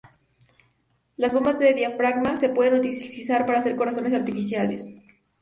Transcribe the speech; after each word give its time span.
Las 1.15 1.31
bombas 1.35 1.59
de 1.59 1.75
diafragma 1.75 2.35
se 2.35 2.49
pueden 2.49 2.73
utilizar 2.73 3.45
para 3.45 3.59
hacer 3.59 3.75
corazones 3.75 4.13
artificiales. 4.15 4.95